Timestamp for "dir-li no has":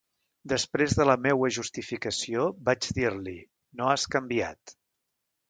3.01-4.09